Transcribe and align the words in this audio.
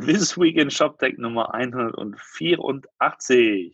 This 0.00 0.38
Week 0.38 0.56
in 0.56 0.70
ShopTech 0.70 1.18
Nummer 1.18 1.52
184. 1.52 3.72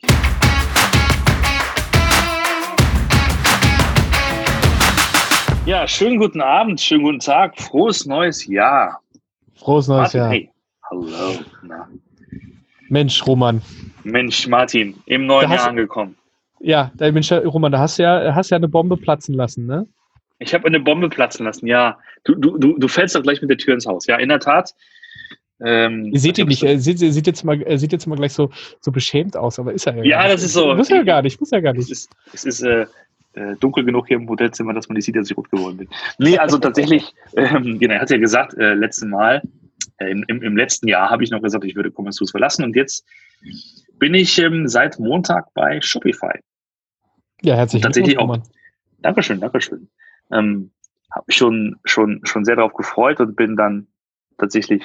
Ja, 5.67 5.87
schönen 5.87 6.19
guten 6.19 6.41
Abend, 6.41 6.81
schönen 6.81 7.03
guten 7.03 7.19
Tag, 7.19 7.61
frohes 7.61 8.07
neues 8.07 8.47
Jahr. 8.47 9.03
Frohes 9.57 9.87
neues 9.87 10.15
Martin, 10.15 10.21
Jahr. 10.21 10.31
hey. 10.31 10.51
Hallo. 10.89 11.35
Na. 11.63 11.87
Mensch, 12.89 13.27
Roman. 13.27 13.61
Mensch, 14.05 14.49
Martin, 14.49 14.95
im 15.05 15.27
neuen 15.27 15.51
Da 15.51 15.57
Jahr 15.57 15.69
angekommen. 15.69 16.17
Ja, 16.61 16.91
der 16.95 17.13
Mensch, 17.13 17.31
Roman, 17.33 17.71
da 17.71 17.81
hast 17.81 17.99
du 17.99 18.03
ja, 18.03 18.35
hast 18.35 18.49
ja 18.49 18.57
eine 18.57 18.69
Bombe 18.69 18.97
platzen 18.97 19.35
lassen, 19.35 19.67
ne? 19.67 19.87
Ich 20.39 20.55
habe 20.55 20.67
eine 20.67 20.81
Bombe 20.81 21.11
platzen 21.11 21.45
lassen, 21.45 21.67
ja. 21.67 21.99
Du, 22.25 22.35
du, 22.35 22.57
du, 22.57 22.79
du 22.79 22.89
fällst 22.89 23.15
doch 23.15 23.23
gleich 23.23 23.43
mit 23.43 23.51
der 23.51 23.59
Tür 23.59 23.75
ins 23.75 23.85
Haus. 23.85 24.07
Ja, 24.07 24.17
in 24.17 24.31
der 24.31 24.41
Tat. 24.41 24.75
Ähm, 25.61 26.07
Ihr 26.07 26.21
seht 26.21 26.39
ihn 26.39 26.49
nicht, 26.49 26.63
er 26.63 26.79
sieht, 26.79 27.01
er 27.01 27.13
sieht, 27.13 27.27
jetzt 27.27 27.45
mal, 27.45 27.61
er 27.63 27.79
sieht 27.79 27.93
jetzt 27.93 28.07
mal 28.07 28.17
gleich 28.17 28.33
so, 28.33 28.51
so 28.81 28.91
beschämt 28.91 29.37
aus, 29.37 29.59
aber 29.59 29.73
ist 29.73 29.87
er 29.87 29.97
ja 29.97 30.03
Ja, 30.03 30.17
gar 30.17 30.23
nicht. 30.25 30.35
das 30.35 30.43
ist 30.45 30.53
so. 30.55 30.75
Muss 30.75 30.91
er 30.91 31.05
gar 31.05 31.23
nicht, 31.23 31.39
muss 31.41 31.53
er 31.53 31.63
gar 31.63 31.73
Es 31.73 31.79
nicht. 31.79 31.93
ist, 31.93 32.11
es 32.33 32.45
ist 32.45 32.63
äh, 32.63 32.87
äh, 33.35 33.57
dunkel 33.61 33.85
genug 33.85 34.09
hier 34.09 34.17
im 34.17 34.29
Hotelzimmer, 34.29 34.75
dass 34.75 34.89
man 34.89 34.97
nicht 34.97 35.05
sieht, 35.05 35.17
dass 35.17 35.31
ich 35.31 35.37
rot 35.37 35.51
geworden 35.51 35.77
bin. 35.77 35.89
Nee, 36.19 36.39
also 36.39 36.59
tatsächlich, 36.59 37.15
ähm, 37.37 37.79
genau, 37.79 37.95
er 37.95 38.01
hat 38.01 38.11
ja 38.11 38.19
gesagt, 38.19 38.55
äh, 38.55 38.75
letztes 38.75 39.05
Mal, 39.05 39.43
äh, 39.99 40.11
im, 40.11 40.25
im, 40.43 40.57
letzten 40.57 40.89
Jahr 40.89 41.11
habe 41.11 41.23
ich 41.23 41.31
noch 41.31 41.43
gesagt, 41.43 41.65
ich 41.65 41.77
würde 41.77 41.91
Commerce 41.91 42.25
verlassen 42.27 42.65
und 42.65 42.75
jetzt 42.75 43.05
bin 43.99 44.15
ich 44.15 44.39
ähm, 44.39 44.67
seit 44.67 44.99
Montag 44.99 45.53
bei 45.55 45.81
Shopify. 45.81 46.39
Ja, 47.43 47.55
herzlichen 47.57 47.83
tatsächlich 47.83 48.19
Roman. 48.19 48.43
Dankeschön, 48.99 49.41
Dankeschön. 49.41 49.89
Ähm, 50.33 50.71
habe 51.13 51.25
mich 51.29 51.37
schon, 51.37 51.77
schon, 51.85 52.21
schon 52.25 52.45
sehr 52.45 52.57
darauf 52.57 52.75
gefreut 52.75 53.21
und 53.21 53.37
bin 53.37 53.57
dann 53.57 53.87
tatsächlich 54.39 54.83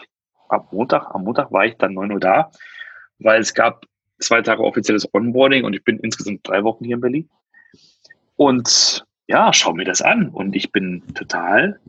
ab 0.50 0.72
Montag, 0.72 1.14
am 1.14 1.24
Montag 1.24 1.52
war 1.52 1.66
ich 1.66 1.76
dann 1.78 1.94
9 1.94 2.12
Uhr 2.12 2.20
da, 2.20 2.52
weil 3.20 3.42
es 3.42 3.54
gab 3.54 3.86
zwei 4.20 4.42
Tage 4.42 4.64
offizielles 4.64 5.08
Onboarding 5.14 5.64
und 5.64 5.74
ich 5.74 5.84
bin 5.84 6.00
insgesamt 6.00 6.48
drei 6.48 6.64
Wochen 6.64 6.86
hier 6.86 6.96
in 6.96 7.02
Berlin. 7.02 7.30
Und 8.36 9.06
ja, 9.28 9.54
schau 9.54 9.74
mir 9.74 9.86
das 9.86 10.02
an 10.02 10.30
und 10.30 10.56
ich 10.56 10.72
bin 10.72 11.04
total 11.14 11.80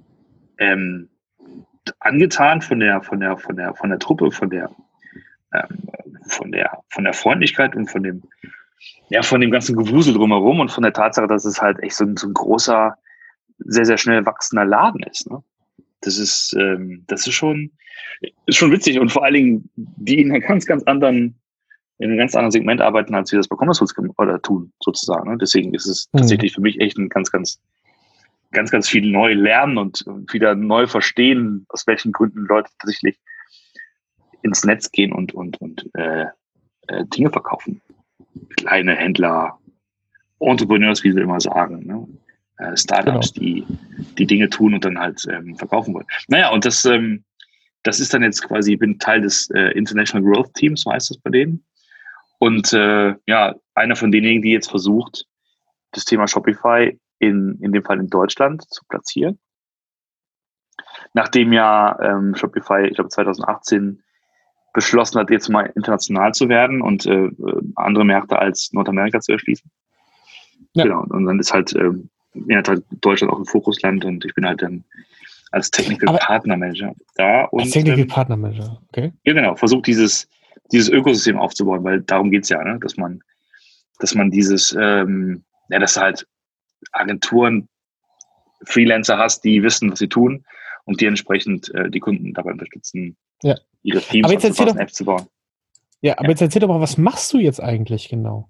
ähm, 0.59 1.09
angetan 2.01 2.61
von 2.63 2.81
der, 2.81 3.03
von 3.03 3.21
der, 3.21 3.37
von 3.37 3.57
der, 3.57 3.75
von 3.75 3.91
der 3.91 3.99
Truppe, 3.99 4.31
von 4.31 4.51
der, 4.51 4.71
ähm, 5.55 5.89
von 6.29 6.53
der, 6.53 6.79
von 6.91 7.05
der 7.05 7.15
Freundlichkeit 7.15 7.75
und 7.75 7.89
von 7.89 8.03
dem, 8.03 8.23
ja, 9.09 9.23
von 9.23 9.41
dem 9.41 9.51
ganzen 9.51 9.77
Gewusel 9.77 10.15
drumherum 10.15 10.61
und 10.61 10.71
von 10.71 10.83
der 10.83 10.93
Tatsache, 10.93 11.27
dass 11.27 11.45
es 11.45 11.61
halt 11.61 11.81
echt 11.81 11.97
so 11.97 12.05
ein, 12.05 12.17
so 12.17 12.29
ein 12.29 12.35
großer, 12.35 12.97
sehr, 13.59 13.85
sehr 13.85 13.99
schnell 13.99 14.25
wachsender 14.27 14.65
Laden 14.65 15.03
ist. 15.03 15.31
Ne? 15.31 15.43
Das 16.03 16.19
ist, 16.19 16.55
ähm, 16.59 17.05
das 17.07 17.27
ist 17.27 17.35
schon, 17.35 17.71
ist 18.47 18.57
schon 18.57 18.73
witzig 18.73 18.99
und 18.99 19.11
vor 19.13 19.25
allen 19.25 19.35
Dingen, 19.35 19.71
die 19.77 20.21
in 20.21 20.31
einer 20.31 20.41
ganz, 20.41 20.67
ganz 20.67 20.83
anderen, 20.85 21.39
in 21.99 22.09
einem 22.09 22.19
ganz 22.19 22.35
anderen 22.35 22.53
Segment 22.53 22.81
arbeiten, 22.81 23.15
als 23.15 23.31
wir 23.33 23.39
das 23.39 23.49
bei 23.49 23.57
Commerce 23.57 23.85
oder 24.17 24.41
tun, 24.41 24.73
sozusagen. 24.83 25.31
Ne? 25.31 25.39
Deswegen 25.39 25.75
ist 25.75 25.87
es 25.87 26.09
Mhm. 26.13 26.19
tatsächlich 26.19 26.55
für 26.55 26.61
mich 26.63 26.81
echt 26.81 26.97
ein 26.99 27.09
ganz, 27.09 27.31
ganz, 27.31 27.61
ganz, 28.53 28.71
ganz 28.71 28.89
viel 28.89 29.11
neu 29.11 29.35
lernen 29.35 29.79
und, 29.79 30.03
und 30.07 30.33
wieder 30.33 30.55
neu 30.55 30.87
verstehen, 30.87 31.67
aus 31.69 31.87
welchen 31.87 32.13
Gründen 32.13 32.47
Leute 32.47 32.71
tatsächlich 32.79 33.19
ins 34.43 34.65
Netz 34.65 34.91
gehen 34.91 35.13
und, 35.13 35.35
und, 35.35 35.61
und 35.61 35.89
äh, 35.95 36.27
äh, 36.89 37.05
Dinge 37.07 37.31
verkaufen. 37.31 37.81
Kleine 38.57 38.97
Händler, 38.97 39.59
Entrepreneurs, 40.41 41.05
wie 41.05 41.13
sie 41.13 41.21
immer 41.21 41.41
sagen, 41.41 41.87
ne? 41.87 42.09
Äh, 42.61 42.77
Startups, 42.77 43.33
die 43.33 43.65
die 44.19 44.27
Dinge 44.27 44.49
tun 44.49 44.75
und 44.75 44.85
dann 44.85 44.99
halt 44.99 45.25
ähm, 45.31 45.57
verkaufen 45.57 45.95
wollen. 45.95 46.07
Naja, 46.29 46.51
und 46.51 46.65
das, 46.65 46.85
ähm, 46.85 47.25
das 47.83 48.01
ist 48.01 48.13
dann 48.13 48.23
jetzt 48.23 48.43
quasi, 48.47 48.75
ich 48.75 48.79
bin 48.79 48.99
Teil 48.99 49.23
des 49.23 49.49
äh, 49.51 49.73
International 49.73 50.31
Growth 50.31 50.55
Teams, 50.55 50.83
so 50.83 50.93
heißt 50.93 51.11
das 51.11 51.19
bei 51.19 51.31
denen. 51.31 51.65
Und 52.39 52.73
äh, 52.73 53.15
ja, 53.27 53.55
einer 53.75 53.97
von 53.97 54.11
denjenigen, 54.11 54.43
die 54.43 54.53
jetzt 54.53 54.71
versucht, 54.71 55.27
das 55.93 56.05
Thema 56.05 56.27
Shopify 56.27 56.99
in, 57.19 57.59
in 57.61 57.73
dem 57.73 57.85
Fall 57.85 58.01
in 58.01 58.09
Deutschland 58.09 58.63
zu 58.71 58.85
platzieren. 58.89 59.39
Nachdem 61.13 61.53
ja 61.53 61.99
ähm, 62.01 62.35
Shopify, 62.35 62.87
ich 62.87 62.95
glaube 62.95 63.11
2018 63.11 64.03
beschlossen 64.73 65.19
hat, 65.19 65.31
jetzt 65.31 65.49
mal 65.49 65.73
international 65.75 66.33
zu 66.33 66.49
werden 66.49 66.81
und 66.81 67.05
äh, 67.07 67.27
äh, 67.27 67.63
andere 67.75 68.05
Märkte 68.05 68.39
als 68.39 68.73
Nordamerika 68.73 69.21
zu 69.21 69.33
erschließen. 69.33 69.71
Ja. 70.75 70.85
Genau, 70.85 71.01
und 71.01 71.27
dann 71.27 71.41
ist 71.41 71.53
halt, 71.53 71.75
ähm, 71.75 72.11
ja, 72.35 72.59
hat 72.59 72.69
halt 72.69 72.85
Deutschland 73.01 73.33
auch 73.33 73.39
ein 73.39 73.45
Fokusland 73.47 74.05
und 74.05 74.25
ich 74.25 74.35
bin 74.35 74.47
halt 74.47 74.63
dann 74.63 74.85
als 75.53 75.71
Technical 75.71 76.09
Aber- 76.11 76.19
Partner 76.19 76.57
Manager 76.57 76.95
da 77.17 77.45
und 77.47 77.61
Als 77.63 77.71
Technical 77.71 78.01
ähm, 78.01 78.09
Partner 78.09 78.37
Manager, 78.37 78.81
okay? 78.89 79.13
ja, 79.25 79.33
genau, 79.33 79.57
versucht 79.57 79.87
dieses, 79.87 80.29
dieses 80.73 80.89
Ökosystem 80.89 81.39
aufzubauen, 81.39 81.83
weil 81.83 82.01
darum 82.03 82.31
geht's 82.31 82.49
ja, 82.49 82.63
ne? 82.63 82.79
dass 82.81 82.97
man, 82.97 83.21
dass 83.99 84.15
man 84.15 84.31
dieses, 84.31 84.77
ähm, 84.81 85.43
ja, 85.69 85.79
dass 85.81 85.97
halt 85.97 86.27
Agenturen, 86.93 87.69
Freelancer 88.65 89.19
hast, 89.19 89.43
die 89.45 89.63
wissen, 89.63 89.91
was 89.91 89.99
sie 89.99 90.09
tun 90.09 90.45
und 90.85 91.01
die 91.01 91.07
entsprechend 91.07 91.75
äh, 91.75 91.91
die 91.91 92.01
Kunden 92.01 92.35
dabei 92.35 92.53
unterstützen, 92.53 93.17
Ja. 93.43 93.57
ihre 93.83 94.01
Teams 94.01 94.25
Aber 94.25 94.33
jetzt 94.35 94.45
erzähl 94.45 94.67
doch- 94.67 94.77
Apps 94.77 94.95
zu 94.95 95.05
bauen. 95.05 95.27
Ja, 96.03 96.15
aber 96.15 96.25
Ja. 96.25 96.31
jetzt 96.31 96.43
erzähl 96.43 96.61
doch 96.61 96.69
mal, 96.69 96.81
was 96.81 96.97
machst 96.99 97.33
du 97.33 97.39
jetzt 97.39 97.61
eigentlich 97.61 98.09
genau? 98.09 98.49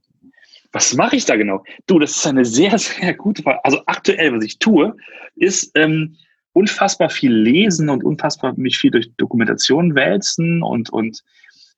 Was 0.72 0.94
mache 0.94 1.16
ich 1.16 1.24
da 1.24 1.36
genau? 1.36 1.64
Du, 1.86 1.98
das 1.98 2.16
ist 2.16 2.26
eine 2.26 2.44
sehr, 2.44 2.78
sehr 2.78 3.14
gute 3.14 3.42
Frage. 3.42 3.64
Also 3.64 3.80
aktuell, 3.86 4.34
was 4.34 4.44
ich 4.44 4.58
tue, 4.58 4.96
ist 5.36 5.72
ähm, 5.74 6.16
unfassbar 6.52 7.10
viel 7.10 7.32
lesen 7.32 7.88
und 7.88 8.04
unfassbar 8.04 8.54
mich 8.56 8.78
viel 8.78 8.90
durch 8.90 9.10
Dokumentation 9.16 9.94
wälzen 9.94 10.62
und, 10.62 10.90
und 10.90 11.22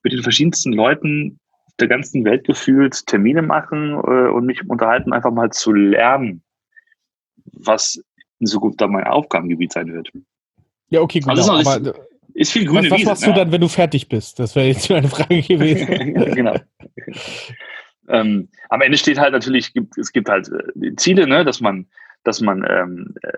mit 0.02 0.12
den 0.12 0.22
verschiedensten 0.22 0.72
Leuten 0.72 1.38
der 1.78 1.88
ganzen 1.88 2.24
Welt 2.24 2.44
gefühlt 2.44 3.06
Termine 3.06 3.42
machen 3.42 3.92
äh, 3.92 4.28
und 4.28 4.46
mich 4.46 4.68
unterhalten, 4.68 5.12
einfach 5.12 5.32
mal 5.32 5.50
zu 5.50 5.72
lernen, 5.72 6.42
was 7.44 8.02
in 8.40 8.46
Zukunft 8.46 8.80
dann 8.80 8.92
mein 8.92 9.04
Aufgabengebiet 9.04 9.72
sein 9.72 9.92
wird. 9.92 10.10
Ja, 10.90 11.00
okay, 11.00 11.20
gut. 11.20 11.30
Also 11.30 11.52
das 11.52 11.60
ist 11.60 11.66
aber 11.68 11.94
Ist 12.34 12.52
viel 12.52 12.66
grüne 12.66 12.90
was, 12.90 12.90
was 12.90 12.98
Wiese. 12.98 13.08
machst 13.08 13.22
ne? 13.22 13.28
du 13.28 13.34
dann, 13.38 13.52
wenn 13.52 13.60
du 13.60 13.68
fertig 13.68 14.08
bist? 14.08 14.38
Das 14.38 14.54
wäre 14.54 14.66
jetzt 14.66 14.90
meine 14.90 15.08
Frage 15.08 15.42
gewesen. 15.48 16.14
genau. 16.34 16.56
ähm, 18.08 18.48
am 18.68 18.80
Ende 18.80 18.98
steht 18.98 19.18
halt 19.18 19.32
natürlich, 19.32 19.72
es 19.98 20.12
gibt 20.12 20.28
halt 20.28 20.48
äh, 20.48 20.62
die 20.74 20.94
Ziele, 20.96 21.26
ne, 21.26 21.44
dass 21.44 21.60
man, 21.60 21.86
dass 22.24 22.40
man 22.40 22.64
ähm, 22.68 23.14
äh, 23.22 23.28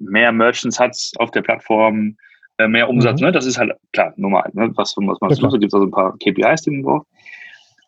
mehr 0.00 0.32
Merchants 0.32 0.78
hat 0.78 0.96
auf 1.18 1.30
der 1.30 1.42
Plattform, 1.42 2.16
äh, 2.58 2.68
mehr 2.68 2.88
Umsatz, 2.88 3.20
Mhm. 3.20 3.26
ne, 3.26 3.32
das 3.32 3.46
ist 3.46 3.58
halt 3.58 3.72
klar, 3.92 4.12
normal, 4.16 4.50
ne, 4.54 4.70
was, 4.76 4.94
was 4.96 5.20
man 5.20 5.30
Ja, 5.30 5.36
tut, 5.36 5.52
da 5.52 5.58
gibt 5.58 5.70
es 5.70 5.74
also 5.74 5.86
ein 5.86 5.90
paar 5.90 6.16
KPIs, 6.18 6.62
die 6.62 6.70
man 6.70 6.82
braucht. 6.82 7.06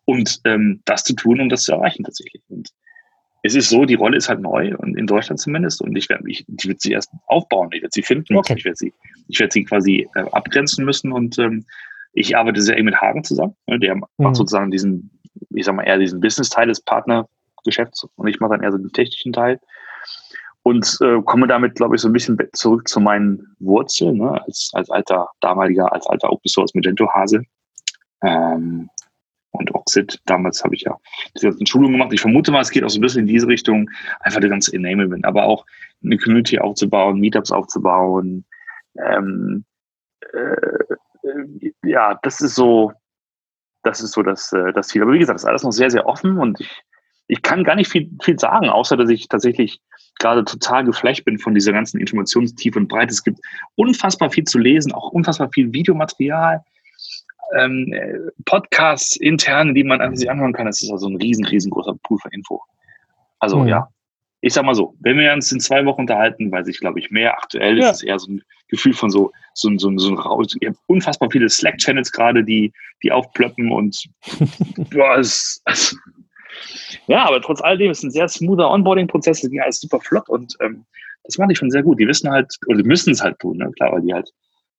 Und 0.05 0.39
ähm, 0.45 0.81
das 0.85 1.03
zu 1.03 1.13
tun, 1.13 1.39
um 1.39 1.49
das 1.49 1.63
zu 1.63 1.73
erreichen 1.73 2.03
tatsächlich. 2.03 2.41
Und 2.49 2.69
es 3.43 3.55
ist 3.55 3.69
so, 3.69 3.85
die 3.85 3.93
Rolle 3.95 4.17
ist 4.17 4.27
halt 4.27 4.41
neu 4.41 4.75
und 4.77 4.97
in 4.97 5.07
Deutschland 5.07 5.39
zumindest 5.39 5.81
und 5.81 5.95
ich 5.95 6.09
werde 6.09 6.23
mich, 6.23 6.45
ich 6.47 6.67
werde 6.67 6.79
sie 6.79 6.91
erst 6.91 7.11
aufbauen, 7.27 7.69
ich 7.71 7.81
werde 7.81 7.91
sie 7.93 8.01
finden 8.01 8.35
Okay. 8.35 8.55
ich 8.57 8.65
werde 8.65 8.75
sie, 8.75 8.93
ich 9.27 9.39
werde 9.39 9.53
sie 9.53 9.63
quasi 9.63 10.09
äh, 10.15 10.25
abgrenzen 10.31 10.83
müssen 10.83 11.11
und 11.13 11.37
ähm, 11.39 11.63
ich 12.13 12.35
arbeite 12.35 12.61
sehr 12.61 12.75
eng 12.75 12.85
mit 12.85 12.95
Hagen 12.99 13.23
zusammen, 13.23 13.55
ne, 13.67 13.79
der 13.79 13.95
macht 13.95 14.11
Mhm. 14.17 14.33
sozusagen 14.35 14.71
diesen, 14.71 15.09
ich 15.49 15.65
sag 15.65 15.75
mal 15.75 15.83
eher 15.83 15.97
diesen 15.97 16.19
Business-Teil 16.19 16.67
des 16.67 16.81
Partnergeschäfts 16.81 18.07
und 18.15 18.27
ich 18.27 18.39
mache 18.39 18.51
dann 18.51 18.63
eher 18.63 18.71
so 18.71 18.77
den 18.77 18.91
technischen 18.91 19.33
Teil 19.33 19.59
und 20.63 20.97
äh, 21.01 21.21
komme 21.23 21.47
damit, 21.47 21.75
glaube 21.75 21.95
ich, 21.95 22.01
so 22.01 22.09
ein 22.09 22.13
bisschen 22.13 22.37
zurück 22.53 22.87
zu 22.87 22.99
meinen 22.99 23.55
Wurzeln, 23.59 24.17
ne, 24.17 24.41
als, 24.45 24.69
als 24.73 24.89
alter, 24.89 25.29
damaliger, 25.39 25.91
als 25.91 26.05
alter 26.07 26.31
Open 26.31 26.49
Source 26.49 26.73
Magento-Hase. 26.75 27.43
Ähm, 28.23 28.89
und 29.51 29.73
Oxid, 29.73 30.19
damals 30.25 30.63
habe 30.63 30.75
ich 30.75 30.81
ja 30.81 30.95
diese 31.35 31.47
ganzen 31.47 31.65
Schulungen 31.65 31.93
gemacht. 31.93 32.13
Ich 32.13 32.21
vermute 32.21 32.51
mal, 32.51 32.61
es 32.61 32.69
geht 32.69 32.83
auch 32.83 32.89
so 32.89 32.99
ein 32.99 33.01
bisschen 33.01 33.21
in 33.21 33.27
diese 33.27 33.47
Richtung, 33.47 33.89
einfach 34.19 34.41
das 34.41 34.49
ganze 34.49 34.75
Enablement, 34.75 35.25
aber 35.25 35.45
auch 35.45 35.65
eine 36.03 36.17
Community 36.17 36.59
aufzubauen, 36.59 37.19
Meetups 37.19 37.51
aufzubauen. 37.51 38.45
Ähm, 38.95 39.65
äh, 40.33 41.71
ja, 41.83 42.19
das 42.21 42.41
ist 42.41 42.55
so, 42.55 42.91
das 43.83 44.01
ist 44.01 44.13
so 44.13 44.23
das, 44.23 44.51
äh, 44.53 44.73
das 44.73 44.87
Ziel. 44.87 45.01
Aber 45.01 45.13
wie 45.13 45.19
gesagt, 45.19 45.35
das 45.35 45.43
ist 45.43 45.49
alles 45.49 45.63
noch 45.63 45.71
sehr, 45.71 45.89
sehr 45.89 46.05
offen 46.05 46.37
und 46.37 46.59
ich, 46.59 46.81
ich 47.27 47.41
kann 47.41 47.63
gar 47.63 47.75
nicht 47.75 47.89
viel, 47.89 48.09
viel 48.21 48.39
sagen, 48.39 48.69
außer 48.69 48.97
dass 48.97 49.09
ich 49.09 49.27
tatsächlich 49.27 49.81
gerade 50.19 50.43
total 50.43 50.83
geflasht 50.83 51.25
bin 51.25 51.39
von 51.39 51.53
dieser 51.53 51.71
ganzen 51.71 51.99
Informationstiefe 51.99 52.77
und 52.77 52.87
Breite. 52.87 53.11
Es 53.11 53.23
gibt 53.23 53.39
unfassbar 53.75 54.29
viel 54.31 54.43
zu 54.43 54.57
lesen, 54.59 54.93
auch 54.93 55.11
unfassbar 55.11 55.49
viel 55.53 55.71
Videomaterial, 55.71 56.63
ähm, 57.57 57.91
äh, 57.93 58.17
Podcasts 58.45 59.15
interne, 59.15 59.73
die 59.73 59.83
man 59.83 60.01
einfach 60.01 60.17
sich 60.17 60.29
anhören 60.29 60.53
kann. 60.53 60.65
Das 60.65 60.81
ist 60.81 60.91
also 60.91 61.07
ein 61.07 61.15
riesen, 61.15 61.45
riesengroßer 61.45 61.95
Pool 62.03 62.19
von 62.19 62.31
Info. 62.31 62.61
Also 63.39 63.59
Mhm. 63.59 63.67
ja, 63.67 63.89
ich 64.41 64.53
sag 64.53 64.63
mal 64.65 64.75
so, 64.75 64.95
wenn 64.99 65.17
wir 65.17 65.33
uns 65.33 65.51
in 65.51 65.59
zwei 65.59 65.85
Wochen 65.85 66.01
unterhalten, 66.01 66.51
weiß 66.51 66.67
ich, 66.67 66.79
glaube 66.79 66.99
ich, 66.99 67.11
mehr. 67.11 67.37
Aktuell 67.37 67.77
Ja. 67.77 67.89
ist 67.89 67.97
es 67.97 68.03
eher 68.03 68.19
so 68.19 68.31
ein 68.31 68.43
Gefühl 68.69 68.93
von 68.93 69.09
so, 69.09 69.31
so, 69.53 69.69
ein- 69.69 69.79
so, 69.79 69.91
so 69.97 70.09
ein 70.09 70.17
Raus. 70.17 70.55
Ich 70.59 70.67
habe 70.67 70.77
unfassbar 70.87 71.29
viele 71.31 71.49
Slack-Channels 71.49 72.11
gerade, 72.11 72.43
die, 72.43 72.71
die 73.03 73.11
aufplöppen 73.11 73.71
und 73.71 74.01
boah, 74.91 75.17
es, 75.17 75.61
es, 75.65 75.97
ja, 77.07 77.25
aber 77.25 77.41
trotz 77.41 77.61
alledem 77.61 77.91
ist 77.91 78.03
ein 78.03 78.11
sehr 78.11 78.27
smoother 78.27 78.69
Onboarding-Prozess, 78.69 79.43
es 79.43 79.49
ging 79.49 79.59
alles 79.61 79.81
super 79.81 79.99
flott 79.99 80.29
und 80.29 80.55
ähm, 80.61 80.85
das 81.23 81.37
mache 81.37 81.51
ich 81.51 81.57
schon 81.57 81.69
sehr 81.71 81.83
gut. 81.83 81.99
Die 81.99 82.07
wissen 82.07 82.29
halt, 82.31 82.51
oder 82.67 82.77
die 82.77 82.87
müssen 82.87 83.11
es 83.11 83.21
halt 83.21 83.37
tun, 83.39 83.57
ne? 83.57 83.71
klar, 83.75 83.91
weil 83.91 84.01
die 84.01 84.13
halt 84.13 84.31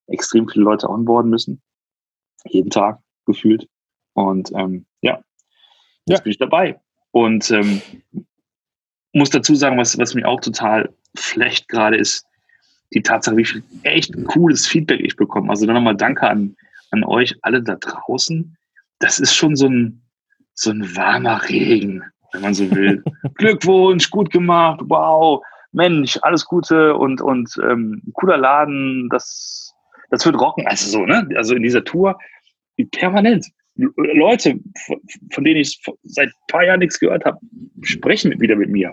extrem 0.09 0.49
viele 0.49 0.65
Leute 0.65 0.89
onboarden 0.89 1.31
müssen. 1.31 1.63
Jeden 2.47 2.71
Tag 2.71 2.99
gefühlt. 3.27 3.69
Und 4.15 4.51
ähm, 4.57 4.87
ja, 5.03 5.23
jetzt 6.07 6.19
ja. 6.19 6.23
bin 6.23 6.33
ich 6.33 6.39
dabei. 6.39 6.81
Und 7.13 7.51
ähm, 7.51 7.83
muss 9.13 9.31
dazu 9.31 9.55
sagen, 9.55 9.79
was, 9.79 9.99
was 9.99 10.15
mir 10.15 10.27
auch 10.27 10.41
total 10.41 10.91
schlecht 11.17 11.69
gerade 11.69 11.97
ist, 11.97 12.25
die 12.93 13.03
Tatsache, 13.03 13.37
wie 13.37 13.45
viel 13.45 13.63
echt 13.83 14.13
cooles 14.27 14.67
Feedback 14.67 15.01
ich 15.01 15.17
bekomme. 15.17 15.51
Also 15.51 15.67
dann 15.67 15.75
nochmal 15.75 15.97
Danke 15.97 16.29
an, 16.29 16.57
an 16.91 17.05
euch 17.05 17.37
alle 17.43 17.63
da 17.63 17.77
draußen. 17.77 18.57
Das 18.99 19.19
ist 19.19 19.35
schon 19.35 19.57
so 19.57 19.69
ein, 19.69 20.03
so 20.55 20.71
ein 20.71 20.97
warmer 20.97 21.49
Regen, 21.49 22.03
wenn 22.33 22.43
man 22.43 22.55
so 22.55 22.71
will. 22.71 23.03
Glückwunsch, 23.35 24.11
gut 24.11 24.31
gemacht, 24.31 24.81
wow, 24.85 25.43
Mensch, 25.73 26.19
alles 26.23 26.45
Gute 26.45 26.97
und, 26.97 27.21
und 27.21 27.53
ähm, 27.63 28.03
cooler 28.15 28.39
Laden, 28.39 29.09
das, 29.11 29.73
das 30.11 30.27
wird 30.27 30.41
rocken. 30.41 30.67
Also 30.67 30.91
so, 30.91 31.07
ne? 31.07 31.29
Also 31.37 31.55
in 31.55 31.63
dieser 31.63 31.85
Tour 31.85 32.19
permanent. 32.93 33.47
Leute, 33.97 34.59
von 35.33 35.45
denen 35.45 35.61
ich 35.61 35.81
seit 36.03 36.29
ein 36.29 36.33
paar 36.49 36.65
Jahren 36.65 36.81
nichts 36.81 36.99
gehört 36.99 37.25
habe, 37.25 37.39
sprechen 37.83 38.39
wieder 38.41 38.57
mit 38.57 38.71
mir. 38.71 38.93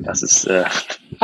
Das 0.00 0.22
ist. 0.22 0.44
Äh 0.46 0.64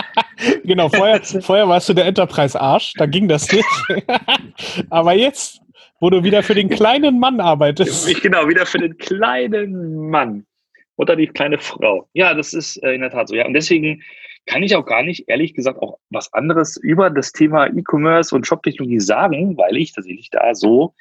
genau, 0.64 0.88
vorher, 0.88 1.20
vorher 1.22 1.68
warst 1.68 1.88
du 1.88 1.94
der 1.94 2.06
Enterprise-Arsch, 2.06 2.94
da 2.94 3.06
ging 3.06 3.28
das 3.28 3.50
nicht. 3.52 3.68
Aber 4.90 5.14
jetzt, 5.14 5.60
wo 6.00 6.10
du 6.10 6.24
wieder 6.24 6.42
für 6.42 6.54
den 6.54 6.68
kleinen 6.68 7.18
Mann 7.18 7.40
arbeitest. 7.40 8.08
Ich, 8.08 8.20
genau, 8.22 8.48
wieder 8.48 8.66
für 8.66 8.78
den 8.78 8.96
kleinen 8.98 10.10
Mann. 10.10 10.46
Oder 10.96 11.16
die 11.16 11.26
kleine 11.26 11.58
Frau. 11.58 12.08
Ja, 12.12 12.34
das 12.34 12.54
ist 12.54 12.76
äh, 12.82 12.92
in 12.94 13.00
der 13.00 13.10
Tat 13.10 13.28
so. 13.28 13.34
Ja, 13.34 13.46
und 13.46 13.54
deswegen 13.54 14.02
kann 14.46 14.62
ich 14.62 14.76
auch 14.76 14.86
gar 14.86 15.02
nicht, 15.02 15.28
ehrlich 15.28 15.54
gesagt, 15.54 15.78
auch 15.80 15.98
was 16.10 16.32
anderes 16.32 16.76
über 16.76 17.10
das 17.10 17.32
Thema 17.32 17.66
E-Commerce 17.66 18.34
und 18.34 18.46
Shop-Technologie 18.46 19.00
sagen, 19.00 19.56
weil 19.56 19.76
ich 19.76 19.92
tatsächlich 19.92 20.30
da 20.30 20.54
so 20.54 20.94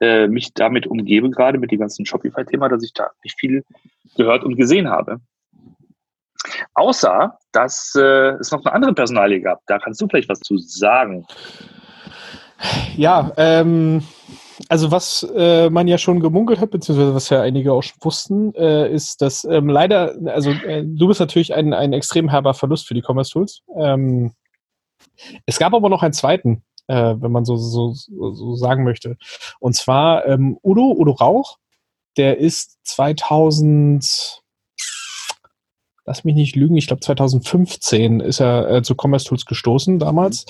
äh, 0.00 0.26
mich 0.26 0.52
damit 0.54 0.86
umgebe, 0.86 1.30
gerade 1.30 1.58
mit 1.58 1.70
dem 1.70 1.80
ganzen 1.80 2.06
Shopify-Thema, 2.06 2.68
dass 2.68 2.82
ich 2.82 2.92
da 2.92 3.10
nicht 3.22 3.38
viel 3.38 3.64
gehört 4.16 4.44
und 4.44 4.56
gesehen 4.56 4.88
habe. 4.88 5.20
Außer, 6.74 7.38
dass 7.52 7.94
äh, 7.96 8.34
es 8.40 8.50
noch 8.50 8.64
eine 8.64 8.74
andere 8.74 8.94
Personalie 8.94 9.40
gab. 9.40 9.60
Da 9.66 9.78
kannst 9.78 10.00
du 10.00 10.08
vielleicht 10.08 10.28
was 10.28 10.40
zu 10.40 10.58
sagen. 10.58 11.26
Ja, 12.96 13.32
ähm, 13.36 14.02
also 14.68 14.90
was 14.90 15.26
äh, 15.34 15.70
man 15.70 15.88
ja 15.88 15.98
schon 15.98 16.20
gemunkelt 16.20 16.60
hat, 16.60 16.70
beziehungsweise 16.70 17.14
was 17.14 17.30
ja 17.30 17.42
einige 17.42 17.72
auch 17.72 17.82
schon 17.82 17.98
wussten, 18.00 18.54
äh, 18.54 18.92
ist, 18.92 19.20
dass 19.22 19.44
ähm, 19.44 19.68
leider, 19.68 20.14
also 20.26 20.50
äh, 20.50 20.84
du 20.84 21.08
bist 21.08 21.20
natürlich 21.20 21.54
ein, 21.54 21.72
ein 21.72 21.92
extrem 21.92 22.28
herber 22.28 22.54
Verlust 22.54 22.86
für 22.86 22.94
die 22.94 23.02
Commerce 23.02 23.32
Tools. 23.32 23.62
Ähm, 23.76 24.32
es 25.46 25.58
gab 25.58 25.74
aber 25.74 25.88
noch 25.88 26.02
einen 26.02 26.12
zweiten, 26.12 26.62
äh, 26.86 27.14
wenn 27.18 27.32
man 27.32 27.44
so, 27.44 27.56
so, 27.56 27.92
so 27.94 28.56
sagen 28.56 28.84
möchte. 28.84 29.16
Und 29.60 29.74
zwar 29.74 30.26
ähm, 30.26 30.58
Udo, 30.62 30.94
Udo 30.96 31.12
Rauch, 31.12 31.58
der 32.16 32.38
ist 32.38 32.78
2000, 32.84 34.42
lass 36.04 36.24
mich 36.24 36.34
nicht 36.34 36.56
lügen, 36.56 36.76
ich 36.76 36.86
glaube 36.86 37.00
2015 37.00 38.20
ist 38.20 38.40
er 38.40 38.70
äh, 38.70 38.82
zu 38.82 38.94
Commerce 38.94 39.26
Tools 39.26 39.46
gestoßen 39.46 39.98
damals 39.98 40.46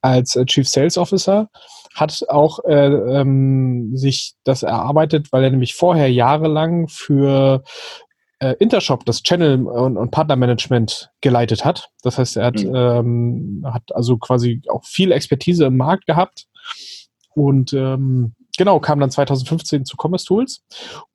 als 0.00 0.36
äh, 0.36 0.44
Chief 0.44 0.68
Sales 0.68 0.98
Officer. 0.98 1.48
Hat 1.94 2.26
auch 2.28 2.62
äh, 2.64 2.88
ähm, 2.88 3.96
sich 3.96 4.34
das 4.44 4.62
erarbeitet, 4.62 5.32
weil 5.32 5.44
er 5.44 5.50
nämlich 5.50 5.74
vorher 5.74 6.12
jahrelang 6.12 6.88
für 6.88 7.62
äh, 8.38 8.54
Intershop 8.58 9.04
das 9.04 9.22
Channel- 9.22 9.66
und, 9.66 9.96
und 9.96 10.10
Partnermanagement 10.10 11.10
geleitet 11.20 11.64
hat. 11.64 11.90
Das 12.02 12.18
heißt, 12.18 12.36
er 12.36 12.46
hat, 12.46 12.62
mhm. 12.62 12.74
ähm, 12.74 13.66
hat 13.72 13.94
also 13.94 14.16
quasi 14.18 14.62
auch 14.68 14.84
viel 14.84 15.12
Expertise 15.12 15.64
im 15.64 15.76
Markt 15.76 16.06
gehabt 16.06 16.46
und 17.34 17.72
ähm, 17.72 18.34
genau, 18.56 18.80
kam 18.80 19.00
dann 19.00 19.10
2015 19.10 19.84
zu 19.84 19.96
Commerce 19.96 20.26
Tools 20.26 20.64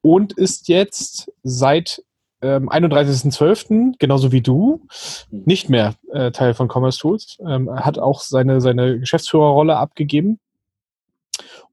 und 0.02 0.34
ist 0.34 0.68
jetzt 0.68 1.32
seit 1.44 2.04
ähm, 2.42 2.70
31.12., 2.70 3.94
genauso 4.00 4.32
wie 4.32 4.42
du, 4.42 4.88
mhm. 5.30 5.44
nicht 5.46 5.70
mehr 5.70 5.96
äh, 6.12 6.32
Teil 6.32 6.54
von 6.54 6.70
Commerce 6.72 7.00
Tools. 7.00 7.38
Ähm, 7.48 7.70
hat 7.74 8.00
auch 8.00 8.22
seine, 8.22 8.62
seine 8.62 9.00
Geschäftsführerrolle 9.00 9.78
abgegeben 9.78 10.40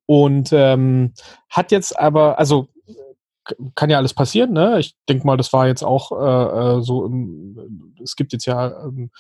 und 0.07 0.51
ähm, 0.53 1.13
hat 1.51 1.71
jetzt 1.71 1.99
aber, 1.99 2.39
also 2.39 2.69
kann 3.75 3.91
ja 3.91 3.99
alles 3.99 4.15
passieren, 4.15 4.53
ne? 4.53 4.79
Ich 4.79 4.95
denke 5.09 5.27
mal, 5.27 5.37
das 5.37 5.53
war 5.53 5.67
jetzt 5.67 5.83
auch 5.83 6.13
äh, 6.13 6.79
äh, 6.79 6.83
so 6.83 7.05
im, 7.05 7.95
es 8.03 8.17
gibt 8.17 8.33
jetzt 8.33 8.47
ja, 8.47 8.85
ähm, 8.85 9.11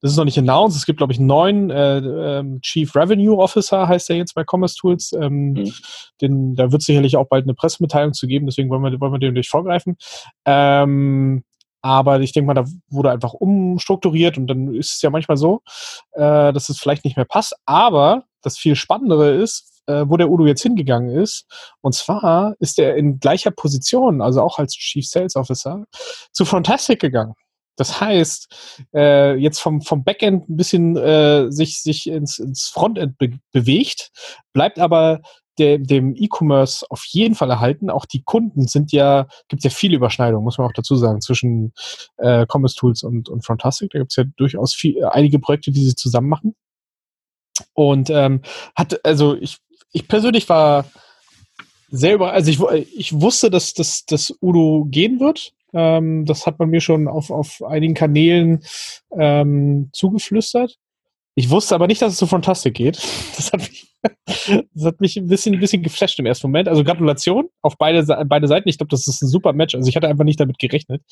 das 0.00 0.10
ist 0.10 0.16
noch 0.16 0.24
nicht 0.24 0.38
announced, 0.38 0.76
es 0.76 0.86
gibt, 0.86 0.98
glaube 0.98 1.12
ich, 1.12 1.18
einen 1.18 1.26
neuen 1.26 1.70
äh, 1.70 1.98
äh, 1.98 2.60
Chief 2.60 2.94
Revenue 2.94 3.38
Officer, 3.38 3.88
heißt 3.88 4.10
er 4.10 4.16
jetzt 4.16 4.34
bei 4.34 4.44
Commerce 4.44 4.76
Tools. 4.76 5.12
Ähm, 5.12 5.52
mhm. 5.52 5.72
den, 6.20 6.54
da 6.54 6.70
wird 6.70 6.82
sicherlich 6.82 7.16
auch 7.16 7.28
bald 7.28 7.44
eine 7.44 7.54
Pressemitteilung 7.54 8.12
zu 8.12 8.26
geben, 8.26 8.46
deswegen 8.46 8.68
wollen 8.68 8.82
wir, 8.82 9.00
wollen 9.00 9.12
wir 9.12 9.18
dem 9.18 9.34
nicht 9.34 9.50
vorgreifen. 9.50 9.96
Ähm, 10.44 11.44
aber 11.82 12.20
ich 12.20 12.32
denke 12.32 12.46
mal, 12.48 12.54
da 12.54 12.64
wurde 12.90 13.12
einfach 13.12 13.32
umstrukturiert 13.32 14.36
und 14.38 14.48
dann 14.48 14.74
ist 14.74 14.96
es 14.96 15.02
ja 15.02 15.10
manchmal 15.10 15.36
so, 15.36 15.62
äh, 16.12 16.52
dass 16.52 16.68
es 16.68 16.78
vielleicht 16.78 17.04
nicht 17.04 17.16
mehr 17.16 17.26
passt. 17.26 17.54
Aber 17.64 18.24
das 18.42 18.58
viel 18.58 18.74
Spannendere 18.74 19.34
ist, 19.34 19.75
äh, 19.86 20.04
wo 20.06 20.16
der 20.16 20.30
Udo 20.30 20.46
jetzt 20.46 20.62
hingegangen 20.62 21.10
ist. 21.10 21.46
Und 21.80 21.94
zwar 21.94 22.54
ist 22.58 22.78
er 22.78 22.96
in 22.96 23.18
gleicher 23.18 23.50
Position, 23.50 24.20
also 24.20 24.42
auch 24.42 24.58
als 24.58 24.74
Chief 24.74 25.06
Sales 25.06 25.36
Officer, 25.36 25.84
zu 26.32 26.44
Fantastic 26.44 27.00
gegangen. 27.00 27.34
Das 27.76 28.00
heißt, 28.00 28.84
äh, 28.94 29.34
jetzt 29.36 29.60
vom, 29.60 29.82
vom 29.82 30.02
Backend 30.02 30.48
ein 30.48 30.56
bisschen 30.56 30.96
äh, 30.96 31.50
sich, 31.50 31.82
sich 31.82 32.06
ins, 32.06 32.38
ins 32.38 32.68
Frontend 32.68 33.18
be 33.18 33.38
bewegt, 33.52 34.10
bleibt 34.54 34.78
aber 34.78 35.20
der, 35.58 35.78
dem 35.78 36.14
E-Commerce 36.16 36.86
auf 36.90 37.04
jeden 37.06 37.34
Fall 37.34 37.50
erhalten. 37.50 37.90
Auch 37.90 38.06
die 38.06 38.22
Kunden 38.22 38.66
sind 38.66 38.92
ja, 38.92 39.26
gibt 39.48 39.62
ja 39.64 39.70
viele 39.70 39.96
Überschneidungen, 39.96 40.44
muss 40.44 40.58
man 40.58 40.66
auch 40.66 40.72
dazu 40.72 40.96
sagen, 40.96 41.20
zwischen 41.20 41.72
äh, 42.16 42.46
Commerce 42.50 42.76
Tools 42.76 43.02
und, 43.02 43.28
und 43.28 43.44
Fantastic. 43.44 43.90
Da 43.90 43.98
gibt 43.98 44.12
es 44.12 44.16
ja 44.16 44.24
durchaus 44.36 44.74
viel, 44.74 45.04
einige 45.04 45.38
Projekte, 45.38 45.70
die 45.70 45.84
sie 45.84 45.94
zusammen 45.94 46.28
machen. 46.28 46.54
Und 47.72 48.10
ähm, 48.10 48.42
hat, 48.74 49.04
also 49.04 49.34
ich 49.34 49.58
ich 49.92 50.08
persönlich 50.08 50.48
war 50.48 50.86
selber, 51.88 52.32
also 52.32 52.50
ich, 52.50 52.60
ich 52.96 53.20
wusste, 53.20 53.50
dass, 53.50 53.74
dass, 53.74 54.04
dass 54.06 54.36
Udo 54.40 54.86
gehen 54.88 55.20
wird. 55.20 55.52
Ähm, 55.72 56.24
das 56.24 56.46
hat 56.46 56.58
man 56.58 56.70
mir 56.70 56.80
schon 56.80 57.08
auf, 57.08 57.30
auf 57.30 57.62
einigen 57.62 57.94
Kanälen 57.94 58.64
ähm, 59.18 59.90
zugeflüstert. 59.92 60.78
Ich 61.36 61.50
wusste 61.50 61.74
aber 61.74 61.86
nicht, 61.86 62.02
dass 62.02 62.14
es 62.14 62.18
so 62.18 62.26
Fantastic 62.26 62.74
geht. 62.74 62.98
Das 63.36 63.52
hat 63.52 63.60
mich, 63.60 63.94
das 64.74 64.84
hat 64.84 65.00
mich 65.00 65.16
ein 65.16 65.28
bisschen, 65.28 65.54
ein 65.54 65.60
bisschen 65.60 65.82
geflasht 65.82 66.18
im 66.18 66.26
ersten 66.26 66.48
Moment. 66.48 66.68
Also 66.68 66.82
Gratulation 66.82 67.48
auf 67.62 67.76
beide, 67.76 68.04
beide 68.26 68.48
Seiten. 68.48 68.68
Ich 68.68 68.78
glaube, 68.78 68.90
das 68.90 69.06
ist 69.06 69.22
ein 69.22 69.28
super 69.28 69.52
Match. 69.52 69.74
Also 69.74 69.88
ich 69.88 69.94
hatte 69.94 70.08
einfach 70.08 70.24
nicht 70.24 70.40
damit 70.40 70.58
gerechnet. 70.58 71.02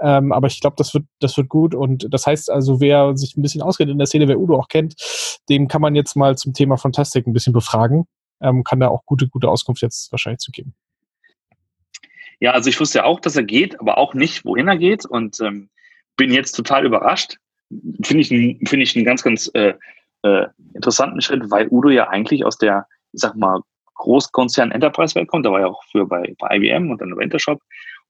Ähm, 0.00 0.32
aber 0.32 0.46
ich 0.46 0.60
glaube, 0.60 0.76
das 0.78 0.94
wird, 0.94 1.04
das 1.20 1.36
wird 1.36 1.48
gut. 1.48 1.74
Und 1.74 2.06
das 2.10 2.26
heißt 2.26 2.50
also, 2.50 2.80
wer 2.80 3.16
sich 3.16 3.36
ein 3.36 3.42
bisschen 3.42 3.62
auskennt 3.62 3.90
in 3.90 3.98
der 3.98 4.06
Szene, 4.06 4.28
wer 4.28 4.38
Udo 4.38 4.56
auch 4.56 4.68
kennt, 4.68 4.94
dem 5.48 5.68
kann 5.68 5.82
man 5.82 5.94
jetzt 5.94 6.14
mal 6.16 6.38
zum 6.38 6.54
Thema 6.54 6.76
Fantastic 6.76 7.26
ein 7.26 7.32
bisschen 7.32 7.52
befragen 7.52 8.06
ähm, 8.44 8.64
kann 8.64 8.80
da 8.80 8.88
auch 8.88 9.04
gute, 9.06 9.28
gute 9.28 9.48
Auskunft 9.48 9.82
jetzt 9.82 10.12
wahrscheinlich 10.12 10.40
zu 10.40 10.52
geben. 10.52 10.74
Ja, 12.40 12.52
also 12.52 12.68
ich 12.68 12.78
wusste 12.78 12.98
ja 12.98 13.04
auch, 13.04 13.20
dass 13.20 13.36
er 13.36 13.44
geht, 13.44 13.80
aber 13.80 13.98
auch 13.98 14.14
nicht, 14.14 14.44
wohin 14.44 14.68
er 14.68 14.76
geht 14.76 15.06
und 15.06 15.40
ähm, 15.40 15.70
bin 16.16 16.32
jetzt 16.32 16.52
total 16.52 16.84
überrascht. 16.84 17.38
Finde 18.02 18.20
ich, 18.20 18.28
finde 18.28 18.82
ich 18.82 18.96
einen 18.96 19.04
ganz, 19.04 19.22
ganz 19.22 19.50
äh, 19.54 19.74
äh, 20.22 20.46
interessanten 20.74 21.20
Schritt, 21.20 21.50
weil 21.50 21.68
Udo 21.68 21.90
ja 21.90 22.08
eigentlich 22.08 22.44
aus 22.44 22.58
der, 22.58 22.86
ich 23.12 23.20
sag 23.20 23.36
mal, 23.36 23.60
Großkonzern 23.94 24.72
Enterprise-Welt 24.72 25.28
kommt. 25.28 25.46
Da 25.46 25.52
war 25.52 25.60
ja 25.60 25.66
auch 25.66 25.82
für 25.90 26.06
bei, 26.06 26.34
bei 26.38 26.56
IBM 26.56 26.90
und 26.90 27.00
dann 27.00 27.14
bei 27.14 27.22
Intershop. 27.22 27.60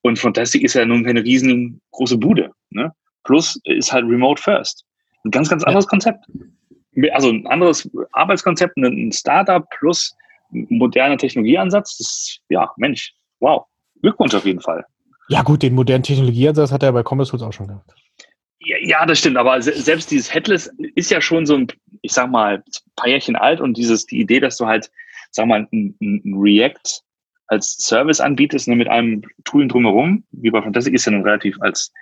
Und 0.02 0.18
Fantastic 0.18 0.62
ist 0.62 0.74
ja 0.74 0.84
nun 0.84 1.04
keine 1.04 1.22
riesengroße 1.22 2.18
Bude. 2.18 2.50
Ne? 2.70 2.92
Plus 3.24 3.58
ist 3.64 3.92
halt 3.92 4.04
Remote 4.04 4.40
First. 4.40 4.84
Ein 5.24 5.30
ganz, 5.30 5.48
ganz 5.48 5.64
anderes 5.64 5.84
ja. 5.84 5.90
Konzept 5.90 6.24
also 7.12 7.30
ein 7.30 7.46
anderes 7.46 7.88
Arbeitskonzept, 8.12 8.76
ein 8.76 9.12
Startup 9.12 9.68
plus 9.78 10.14
moderner 10.50 11.16
Technologieansatz. 11.16 11.98
Das, 11.98 12.38
ja, 12.48 12.70
Mensch, 12.76 13.14
wow. 13.40 13.64
Glückwunsch 14.00 14.34
auf 14.34 14.44
jeden 14.44 14.60
Fall. 14.60 14.84
Ja, 15.28 15.42
gut, 15.42 15.62
den 15.62 15.74
modernen 15.74 16.02
Technologieansatz 16.02 16.70
hat 16.70 16.82
er 16.82 16.92
bei 16.92 17.02
Commerce 17.02 17.30
Tools 17.30 17.42
auch 17.42 17.52
schon 17.52 17.68
gehabt. 17.68 17.94
Ja, 18.64 19.06
das 19.06 19.18
stimmt, 19.18 19.36
aber 19.36 19.60
selbst 19.60 20.10
dieses 20.10 20.32
Headless 20.32 20.70
ist 20.94 21.10
ja 21.10 21.20
schon 21.20 21.46
so 21.46 21.56
ein, 21.56 21.66
ich 22.02 22.12
sag 22.12 22.30
mal, 22.30 22.56
ein 22.56 22.62
paar 22.96 23.08
Jährchen 23.08 23.36
alt 23.36 23.60
und 23.60 23.76
dieses, 23.76 24.06
die 24.06 24.20
Idee, 24.20 24.40
dass 24.40 24.56
du 24.56 24.66
halt, 24.66 24.90
sag 25.30 25.46
mal, 25.46 25.66
ein, 25.72 25.96
ein 26.00 26.34
React 26.34 27.02
als 27.46 27.76
Service 27.76 28.20
anbietest, 28.20 28.68
ne, 28.68 28.76
mit 28.76 28.88
einem 28.88 29.22
Tool 29.44 29.68
drumherum, 29.68 30.24
wie 30.32 30.50
bei 30.50 30.62
Fantastic, 30.62 30.94
ist 30.94 31.04
ja 31.04 31.12
nun 31.12 31.22
relativ 31.22 31.60
als, 31.60 31.92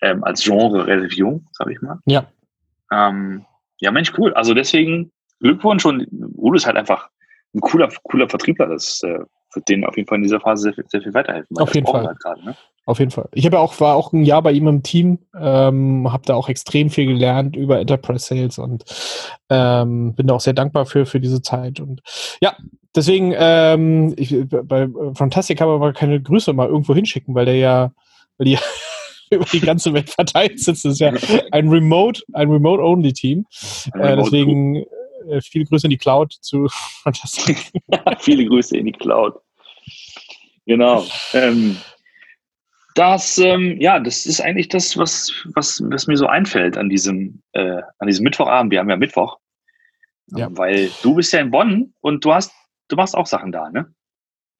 ähm, 0.00 0.22
als 0.24 0.42
Genre 0.42 0.86
relativ 0.86 1.14
jung, 1.14 1.46
sag 1.52 1.70
ich 1.70 1.80
mal. 1.82 1.98
Ja. 2.06 2.26
Ähm, 2.92 3.44
ja, 3.78 3.90
Mensch, 3.90 4.12
cool. 4.18 4.32
Also 4.34 4.54
deswegen 4.54 5.10
Glückwunsch 5.40 5.84
und 5.84 6.06
Udo 6.36 6.54
ist 6.54 6.66
halt 6.66 6.76
einfach 6.76 7.08
ein 7.54 7.60
cooler, 7.60 7.88
cooler 8.04 8.28
Vertriebler. 8.28 8.66
Das 8.66 9.02
äh, 9.02 9.20
wird 9.54 9.68
denen 9.68 9.84
auf 9.84 9.96
jeden 9.96 10.08
Fall 10.08 10.18
in 10.18 10.22
dieser 10.22 10.40
Phase 10.40 10.72
sehr, 10.72 10.84
sehr 10.86 11.02
viel 11.02 11.14
weiterhelfen. 11.14 11.58
Auf 11.58 11.74
jeden 11.74 11.86
Fall. 11.86 12.06
Halt 12.06 12.20
grade, 12.20 12.44
ne? 12.44 12.56
Auf 12.90 12.98
jeden 12.98 13.10
Fall. 13.10 13.28
Ich 13.32 13.46
habe 13.46 13.56
ja 13.56 13.62
auch, 13.62 13.80
war 13.80 13.96
auch 13.96 14.12
ein 14.12 14.24
Jahr 14.24 14.42
bei 14.42 14.52
ihm 14.52 14.68
im 14.68 14.82
Team, 14.82 15.18
ähm, 15.38 16.12
habe 16.12 16.24
da 16.26 16.34
auch 16.34 16.48
extrem 16.48 16.90
viel 16.90 17.06
gelernt 17.06 17.56
über 17.56 17.80
Enterprise 17.80 18.26
Sales 18.26 18.58
und 18.58 18.84
ähm, 19.48 20.14
bin 20.14 20.26
da 20.26 20.34
auch 20.34 20.40
sehr 20.40 20.52
dankbar 20.52 20.86
für, 20.86 21.06
für 21.06 21.20
diese 21.20 21.42
Zeit. 21.42 21.80
Und 21.80 22.02
ja, 22.40 22.56
deswegen, 22.94 23.34
ähm, 23.36 24.14
ich, 24.16 24.36
bei 24.48 24.88
Fantastic 25.14 25.58
kann 25.58 25.68
man 25.68 25.80
mal 25.80 25.92
keine 25.92 26.20
Grüße 26.20 26.52
mal 26.52 26.68
irgendwo 26.68 26.94
hinschicken, 26.94 27.34
weil 27.34 27.46
der 27.46 27.56
ja, 27.56 27.92
weil 28.38 28.46
die 28.46 28.58
über 29.30 29.44
die 29.44 29.60
ganze 29.60 29.92
Welt 29.94 30.10
verteilt 30.10 30.58
sitzt. 30.60 30.84
Das 30.84 30.92
ist 30.94 31.00
ja 31.00 31.12
ein 31.52 31.68
Remote, 31.68 32.22
ein 32.32 32.50
Remote-Only-Team. 32.50 33.46
Äh, 33.94 34.16
deswegen 34.16 34.84
äh, 35.28 35.40
viele 35.40 35.64
Grüße 35.66 35.86
in 35.86 35.90
die 35.90 35.98
Cloud 35.98 36.36
zu 36.40 36.66
Fantastic. 37.02 37.72
viele 38.18 38.46
Grüße 38.46 38.76
in 38.76 38.86
die 38.86 38.92
Cloud. 38.92 39.34
Genau. 40.66 41.04
Ähm, 41.32 41.76
das, 42.94 43.38
ähm, 43.38 43.76
ja, 43.80 44.00
das 44.00 44.26
ist 44.26 44.40
eigentlich 44.40 44.68
das, 44.68 44.96
was, 44.96 45.32
was, 45.54 45.82
was 45.86 46.06
mir 46.06 46.16
so 46.16 46.26
einfällt 46.26 46.76
an 46.76 46.88
diesem, 46.88 47.42
äh, 47.52 47.80
an 47.98 48.06
diesem 48.06 48.24
Mittwochabend. 48.24 48.72
Wir 48.72 48.80
haben 48.80 48.90
ja 48.90 48.96
Mittwoch. 48.96 49.38
Ja. 50.36 50.48
Weil 50.50 50.90
du 51.02 51.14
bist 51.14 51.32
ja 51.32 51.40
in 51.40 51.50
Bonn 51.50 51.92
und 52.00 52.24
du 52.24 52.32
hast, 52.32 52.52
du 52.88 52.96
machst 52.96 53.16
auch 53.16 53.26
Sachen 53.26 53.52
da, 53.52 53.70
ne? 53.70 53.92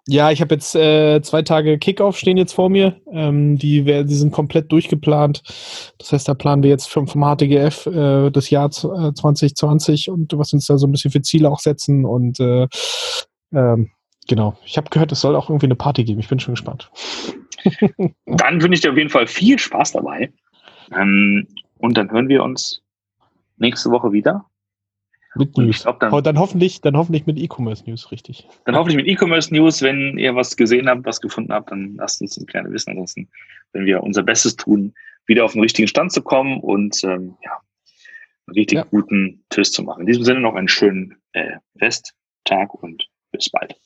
Ja, 0.08 0.30
ich 0.30 0.40
habe 0.40 0.54
jetzt 0.54 0.74
äh, 0.74 1.20
zwei 1.22 1.42
Tage 1.42 1.78
Kickoff 1.78 2.16
stehen 2.16 2.36
jetzt 2.36 2.54
vor 2.54 2.70
mir. 2.70 2.96
Ähm, 3.12 3.58
die, 3.58 3.84
die 3.84 4.14
sind 4.14 4.32
komplett 4.32 4.72
durchgeplant. 4.72 5.42
Das 5.98 6.12
heißt, 6.12 6.28
da 6.28 6.34
planen 6.34 6.62
wir 6.62 6.70
jetzt 6.70 6.88
vom, 6.88 7.06
vom 7.06 7.22
HTGF 7.22 7.86
äh, 7.86 8.30
das 8.30 8.50
Jahr 8.50 8.70
2020 8.70 10.08
äh, 10.08 10.10
und 10.10 10.36
was 10.36 10.52
uns 10.52 10.66
da 10.66 10.78
so 10.78 10.86
ein 10.86 10.92
bisschen 10.92 11.12
für 11.12 11.22
Ziele 11.22 11.50
auch 11.50 11.60
setzen. 11.60 12.04
Und 12.04 12.40
äh, 12.40 12.66
ähm, 13.52 13.90
genau, 14.26 14.56
ich 14.64 14.78
habe 14.78 14.90
gehört, 14.90 15.12
es 15.12 15.20
soll 15.20 15.36
auch 15.36 15.48
irgendwie 15.48 15.66
eine 15.66 15.76
Party 15.76 16.02
geben. 16.02 16.18
Ich 16.18 16.28
bin 16.28 16.40
schon 16.40 16.54
gespannt. 16.54 16.90
dann 18.26 18.62
wünsche 18.62 18.74
ich 18.74 18.80
dir 18.80 18.90
auf 18.90 18.96
jeden 18.96 19.10
Fall 19.10 19.26
viel 19.26 19.58
Spaß 19.58 19.92
dabei. 19.92 20.32
Ähm, 20.92 21.46
und 21.78 21.96
dann 21.96 22.10
hören 22.10 22.28
wir 22.28 22.42
uns 22.42 22.82
nächste 23.56 23.90
Woche 23.90 24.12
wieder. 24.12 24.44
Mit 25.36 25.56
News. 25.56 25.82
Glaub, 25.82 26.00
dann, 26.00 26.22
dann, 26.24 26.38
hoffentlich, 26.38 26.80
dann 26.80 26.96
hoffentlich 26.96 27.24
mit 27.26 27.38
E-Commerce 27.38 27.84
News, 27.88 28.10
richtig. 28.10 28.48
Dann 28.64 28.74
hoffentlich 28.74 28.96
mit 28.96 29.06
E-Commerce 29.06 29.54
News. 29.54 29.80
Wenn 29.80 30.18
ihr 30.18 30.34
was 30.34 30.56
gesehen 30.56 30.88
habt, 30.88 31.04
was 31.04 31.20
gefunden 31.20 31.52
habt, 31.52 31.70
dann 31.70 31.94
lasst 31.96 32.20
uns 32.20 32.36
ein 32.36 32.46
kleines 32.46 32.72
wissen. 32.72 32.90
Ansonsten, 32.90 33.28
wenn 33.72 33.86
wir 33.86 34.02
unser 34.02 34.24
Bestes 34.24 34.56
tun, 34.56 34.92
wieder 35.26 35.44
auf 35.44 35.52
den 35.52 35.62
richtigen 35.62 35.86
Stand 35.86 36.10
zu 36.10 36.22
kommen 36.22 36.58
und 36.60 37.04
ähm, 37.04 37.36
ja, 37.44 37.60
einen 38.46 38.54
richtig 38.54 38.78
ja. 38.78 38.84
guten 38.90 39.44
Tschüss 39.50 39.70
zu 39.70 39.84
machen. 39.84 40.00
In 40.00 40.06
diesem 40.06 40.24
Sinne 40.24 40.40
noch 40.40 40.56
einen 40.56 40.68
schönen 40.68 41.16
äh, 41.32 41.58
Festtag 41.78 42.74
und 42.74 43.08
bis 43.30 43.48
bald. 43.50 43.76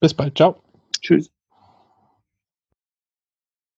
Bis 0.00 0.14
bald. 0.14 0.36
Ciao. 0.36 0.62
Tschüss. 1.00 1.35